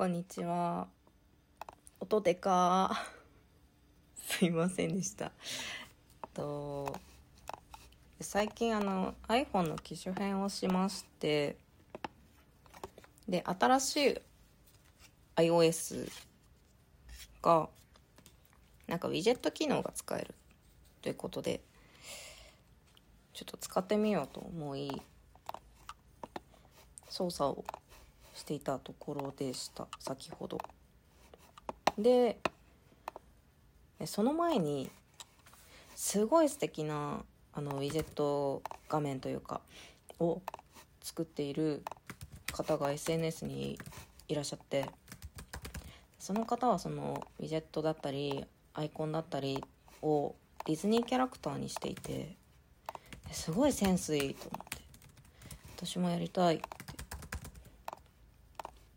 [0.00, 0.88] こんにちは。
[2.00, 3.06] 音でか
[4.16, 5.30] すいませんでした。
[6.32, 6.98] と
[8.18, 11.58] 最近あの iPhone の機種変をしまして
[13.28, 14.20] で新しい
[15.36, 16.10] iOS
[17.42, 17.68] が
[18.86, 20.34] なんかウィジェット機能が使える
[21.02, 21.60] ということで
[23.34, 25.02] ちょっと使ってみようと思い
[27.10, 27.64] 操作を
[28.40, 29.86] していたところでした。
[29.98, 30.58] 先ほど。
[31.98, 32.38] で
[34.06, 34.90] その前に
[35.94, 39.60] すごい素敵なあのウィジェット画面というか
[40.18, 40.40] を
[41.02, 41.82] 作っている
[42.52, 43.78] 方が SNS に
[44.28, 44.88] いらっしゃって
[46.18, 49.62] その方はそのウィジェットだったりアイコンだったり
[50.00, 52.36] をディズニーキャラクターにしていて
[53.32, 54.78] すごいセンスいいと思って
[55.76, 56.56] 私もやりたい。
[56.56, 56.60] っ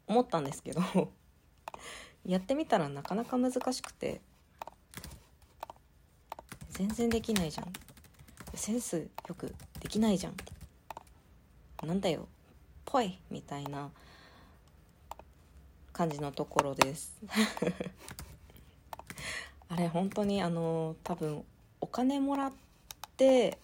[0.08, 0.82] 思ったんですけど
[2.26, 4.22] やってみたらなかなか難しくて
[6.72, 7.72] 全然できないじゃん。
[8.56, 10.36] センスよくできないじゃん。
[11.86, 12.28] なんだよ
[12.86, 13.92] ぽいみたいな
[15.92, 17.16] 感じのところです。
[19.70, 21.46] あれ本当にあの多分
[21.81, 22.54] お金もらっ
[23.18, 23.58] て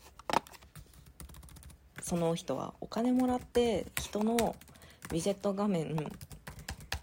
[2.01, 4.55] その人はお金もらって人の
[5.11, 5.95] ウィジェット画面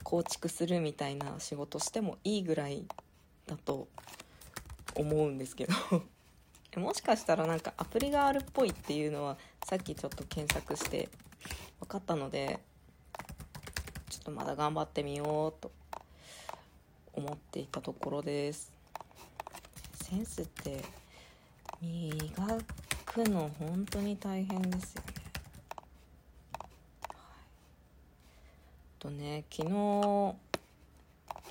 [0.06, 2.84] 構築するみたいな仕事してもいいぐらい
[3.48, 3.88] だと
[4.94, 5.74] 思うんですけど。
[6.80, 11.08] もしかしたらなんかアプリがあるっぽいっていうのはさっきちょっと検索して
[11.80, 12.60] 分かったので
[14.10, 15.72] ちょっとまだ頑張ってみようと
[17.14, 18.70] 思っていたところです。
[20.04, 20.84] センスって
[21.80, 22.58] 磨
[23.04, 25.15] くの本当に大変ですよね。
[29.06, 30.34] とね昨日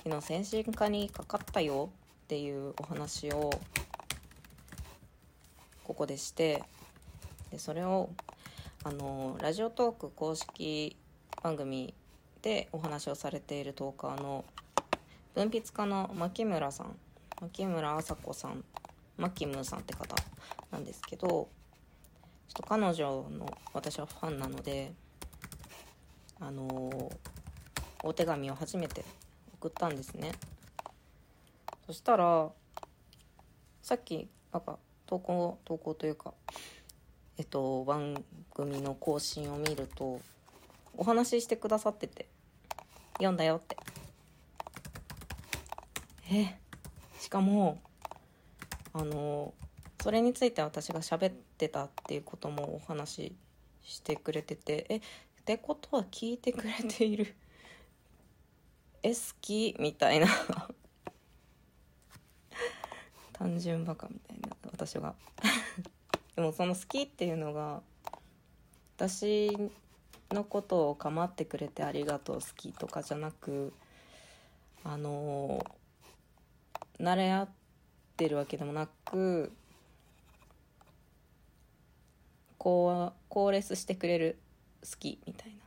[0.04, 1.88] 昨日精神科にかかったよ
[2.24, 3.50] っていうお話を
[5.84, 6.62] ここでして
[7.50, 8.10] でそれを
[8.84, 10.96] あのラジオトーク公式
[11.42, 11.94] 番組
[12.42, 14.44] でお話をされているトーカーの
[15.34, 16.96] 文筆家の牧村さん
[17.40, 18.64] 牧村麻子さん
[19.16, 20.14] マキムーさんって方
[20.70, 21.46] なんですけどちょっ
[22.52, 24.92] と彼女の私はファンなので
[26.38, 27.10] あの
[28.06, 29.04] お手紙を初めて
[29.54, 30.32] 送ったんですね。
[31.86, 32.50] そしたら
[33.82, 36.34] さっきなんか投稿投稿というか
[37.38, 38.24] えっと番
[38.54, 40.20] 組の更新を見ると
[40.96, 42.26] お話ししてくださってて
[43.14, 43.76] 読んだよって。
[46.30, 46.58] え
[47.20, 47.78] しかも
[48.92, 49.54] あの
[50.02, 53.36] それについて私が喋ってたっていうこともお話し
[53.82, 55.00] してくれててえっ
[55.44, 57.34] てことは聞いてくれている。
[59.06, 60.26] え好きみたいな。
[63.32, 65.14] 単純バカみたいな私が。
[66.34, 67.82] でもその好きっていうのが
[68.96, 69.70] 私
[70.32, 73.72] のことを構ってくれてありがとう好きとかじゃなく
[74.82, 75.64] あの
[76.98, 77.48] 慣れ合っ
[78.16, 79.52] てるわけでもなく
[82.58, 84.38] こうコーレスしてくれる
[84.82, 85.65] 好きみたいな。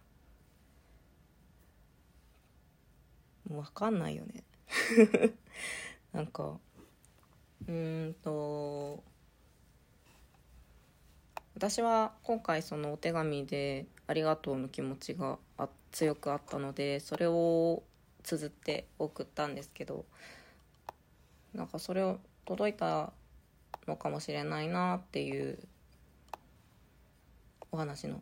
[3.49, 4.43] もう分かんないよね。
[6.13, 6.59] なんか
[7.67, 9.03] うんと
[11.55, 15.37] 私は今回そのお手紙で「ありがとう」の気持ちが
[15.91, 17.83] 強くあったのでそれを
[18.23, 20.05] 綴って送ったんですけど
[21.53, 23.11] なんかそれを届いた
[23.87, 25.59] のかもしれないなっていう
[27.71, 28.21] お話の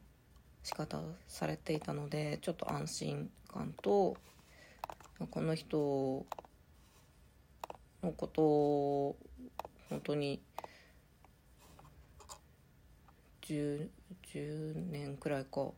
[0.63, 4.17] 仕方をされていたのでちょっと安心感と
[5.25, 6.25] この人
[8.03, 9.15] のことを
[9.89, 10.39] 本当に
[13.41, 13.87] 10,
[14.33, 15.71] 10年くらいか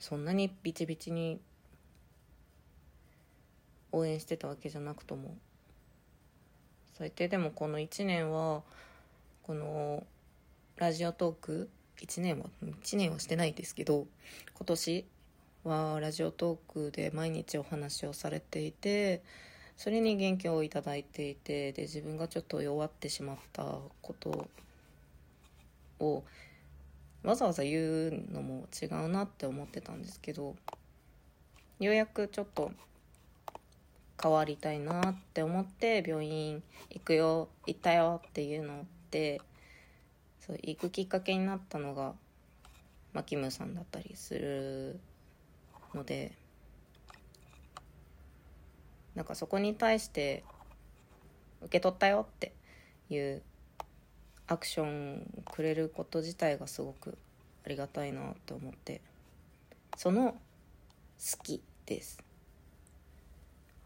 [0.00, 1.40] そんなにビチビチに
[3.92, 5.36] 応援してたわけじゃなくとも
[6.94, 8.62] 最低でもこの1年は
[9.42, 10.04] この
[10.76, 14.06] ラジオトーク1年は1年はしてないですけど
[14.54, 15.04] 今年
[15.64, 19.22] はラジオトークで毎日お話をされていて
[19.76, 24.48] それに元気をいただいていてで自分がちょっと弱ってしまったこと
[26.00, 26.24] を
[27.22, 30.56] わざわざ言うのも違うなって思ってたんですけど
[31.78, 32.72] ようやくちょっと
[34.22, 39.40] 変わりたいなって思って病院行くよ行ったよっていうのって
[40.40, 42.14] そう行くきっかけになったのが
[43.12, 45.00] マキムさんだったりする
[45.94, 46.32] ので
[49.14, 50.44] なんかそこに対して
[51.62, 52.52] 受け取ったよって
[53.10, 53.42] いう
[54.46, 57.18] アクションくれること自体がすごく
[57.64, 59.00] ありがたいなって思って
[59.96, 62.22] その好きです。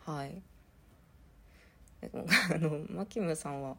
[0.06, 0.42] はい。
[2.02, 3.76] あのマキムさんは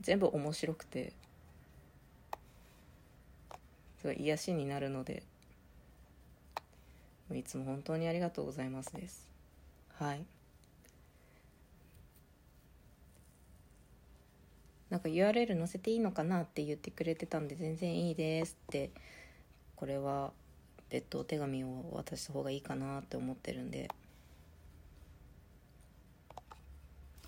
[0.00, 1.12] 全部面白くて
[3.98, 5.22] すごい癒しになるので
[7.34, 9.28] いつも本当にありがとうございますです。
[9.94, 10.24] はい。
[14.90, 18.90] なんか URL 載せていいのかなって言ってくれてたんで全然いいですって
[19.74, 20.32] これは
[20.90, 23.88] 別途お手紙を渡した方がいいかなって思ってるんで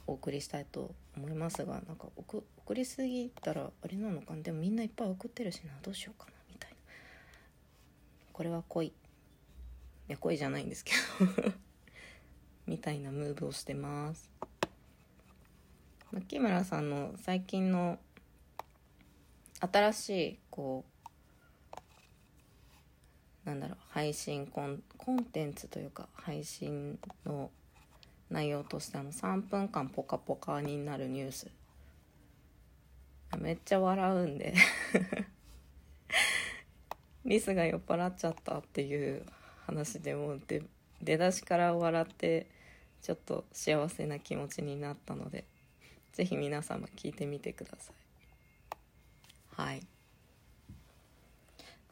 [0.07, 4.43] お送りしたいと思いますがなんか送送りすぎたらあれなのかな？
[4.43, 5.73] でもみんないっぱい送ってるしな。
[5.83, 6.33] どうしようかな？
[6.51, 6.77] みたいな。
[8.35, 8.93] これは恋
[10.09, 11.53] いや恋じゃないんですけど
[12.67, 14.31] みたいなムーブをしてます。
[16.13, 17.99] 牧村さんの最近の
[19.61, 20.85] 新しいこ
[23.45, 27.51] うなんだろう配信コンコンテンツというか配信の
[28.31, 31.51] 内容としてあの3分間ポカポカになるニュース。
[33.39, 34.55] めっちゃ笑うんで。
[37.25, 39.25] リスが酔っ払っちゃったっていう
[39.67, 40.63] 話でもで
[41.03, 42.47] 出だしから笑って
[43.03, 45.45] ちょっと幸せな気持ちになったので
[46.13, 47.95] ぜひ皆様聞いてみてください。
[49.63, 49.87] はい。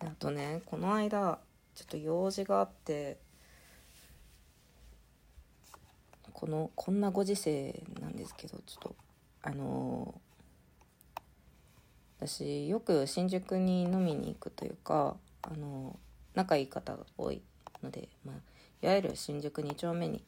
[0.00, 1.38] あとねこの間
[1.74, 3.18] ちょっと用事があって
[6.32, 8.96] このこんなご時世なんですけどちょっと
[9.42, 10.14] あの
[12.18, 15.98] 私よく新宿に飲みに行くというかあの
[16.34, 17.42] 仲いい方が多い。
[17.82, 18.36] ので、まあ、
[18.82, 20.24] いわゆる新宿2丁目に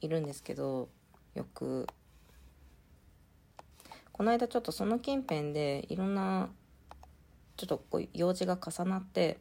[0.00, 0.88] いるんですけど
[1.34, 1.86] よく
[4.12, 6.48] この間ちょっとその近辺でいろんな
[7.56, 9.38] ちょっとこう用事が重なって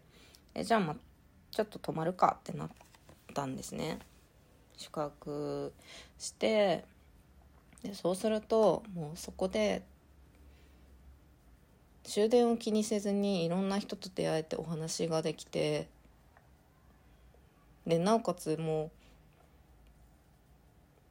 [0.55, 0.95] えじゃあまあ
[1.51, 2.69] ちょっと泊まるかってなっ
[3.33, 3.99] たんですね。
[4.75, 5.73] 宿泊
[6.17, 6.85] して
[7.83, 9.83] でそうするともうそこで
[12.03, 15.87] 終電を気にせずにいろんな人と出会えてお話ができて
[17.85, 18.91] でなおかつも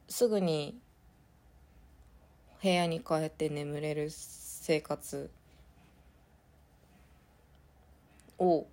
[0.09, 0.77] うすぐに
[2.61, 5.29] 部屋に帰って眠れる生活
[8.39, 8.65] を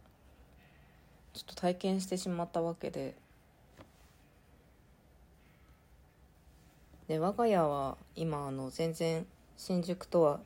[1.33, 3.15] ちょっと体験してしまったわけで。
[7.09, 9.27] で我が家は今あの全然
[9.57, 10.39] 新宿とは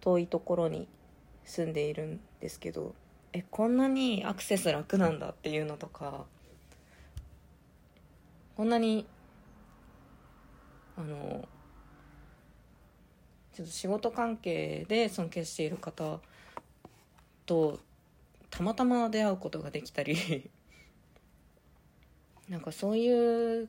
[0.00, 0.88] 遠いところに
[1.44, 2.94] 住んでいるんですけど
[3.34, 6.24] えこんなにアクセス楽なんだっていうのとか
[8.56, 9.06] こんなに
[10.96, 11.46] あの
[13.52, 16.20] ちょっと仕事関係で尊敬している方
[17.44, 17.78] と
[18.48, 20.50] たまたま出会うことができたり
[22.48, 23.68] なんかそういう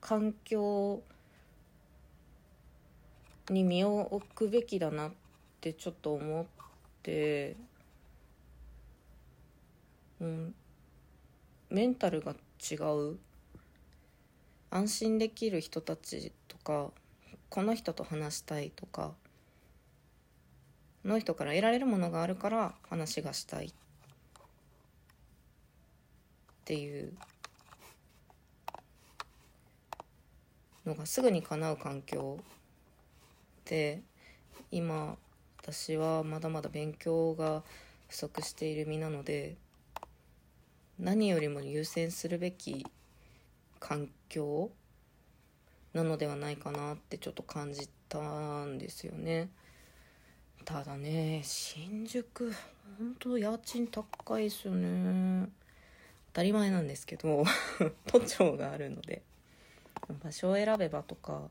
[0.00, 1.02] 環境
[3.50, 5.12] に身を置くべきだなっ
[5.60, 6.46] てちょっと思っ
[7.02, 7.54] て
[10.20, 10.54] うん
[11.68, 12.34] メンタルが
[12.70, 13.18] 違う
[14.70, 16.90] 安心できる人たちとか
[17.48, 19.12] この人と話したいとか
[21.02, 23.72] この人から得られるものがあるから話がしたいっ
[26.66, 27.14] ていう
[30.84, 32.38] のがすぐに叶う環境
[33.64, 34.02] で
[34.70, 35.16] 今
[35.62, 37.62] 私はまだまだ勉強が
[38.08, 39.56] 不足している身なので
[40.98, 42.86] 何よりも優先するべき
[43.78, 44.70] 環境
[45.92, 49.48] なのではないかなってちょっと感じたんですよね。
[50.64, 52.52] ただね新宿
[52.98, 55.48] 本当家賃高いですよね。
[56.28, 57.44] 当たり前なんですけど
[58.06, 59.22] 都庁があるので
[60.22, 61.50] 場所を選べばとか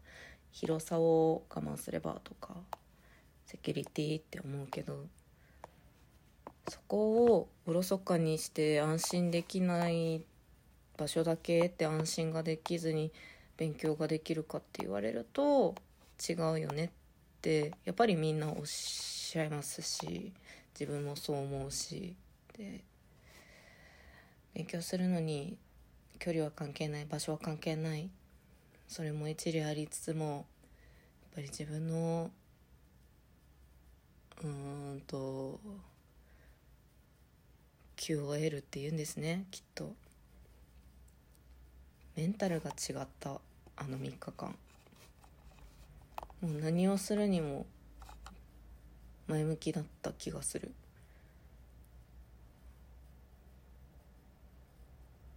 [0.51, 2.55] 広さを我慢すればとか
[3.45, 5.05] セキュリティって思うけど
[6.69, 10.21] そこをおろそかにして安心できない
[10.97, 13.11] 場所だけって安心ができずに
[13.55, 15.75] 勉強ができるかって言われると
[16.27, 16.89] 違うよねっ
[17.41, 20.33] てやっぱりみんなおっしゃいますし
[20.79, 22.15] 自分もそう思うし
[22.57, 22.81] で
[24.53, 25.57] 勉強するのに
[26.19, 28.09] 距離は関係ない場所は関係ない
[28.87, 30.45] それも一理ありつつもやっ
[31.35, 32.31] ぱり自分の
[34.41, 34.47] うー
[34.95, 35.59] んと
[37.97, 39.93] QOL って言うんですねきっと。
[42.17, 43.39] メンタルが違った
[43.77, 44.55] あの3日間。
[46.41, 47.65] もう何をするにも
[49.27, 50.71] 前向きだった気がする。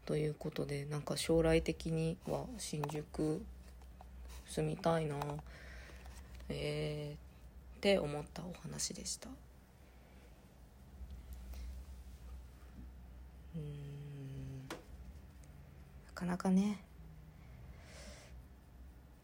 [0.06, 3.42] ということでなんか将来的には新宿
[4.48, 5.16] 住みたいな
[6.48, 9.28] えー、って思ったお話でした。
[13.54, 13.89] うん。
[16.20, 16.84] かなかね。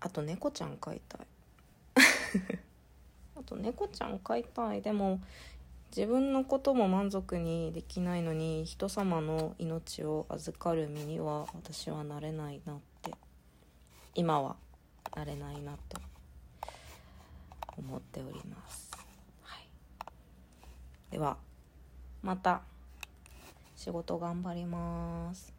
[0.00, 1.26] あと猫ちゃん飼いたい。
[3.36, 4.80] あと猫ちゃん飼いたい。
[4.80, 5.20] でも
[5.94, 13.12] 自分のことも満足にできないのに人様の命を預かる身には私はなれないなって。
[14.14, 14.56] 今は
[15.14, 16.00] なれないなと。
[17.76, 18.90] 思っております、
[19.42, 19.68] はい、
[21.10, 21.36] では
[22.22, 22.62] また
[23.76, 25.55] 仕事頑張ります。